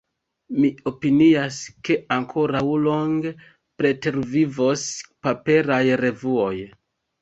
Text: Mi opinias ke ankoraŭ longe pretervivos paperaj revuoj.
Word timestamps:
Mi 0.61 0.69
opinias 0.91 1.59
ke 1.89 1.99
ankoraŭ 2.17 2.63
longe 2.87 3.37
pretervivos 3.83 4.91
paperaj 5.31 5.83
revuoj. 6.07 6.57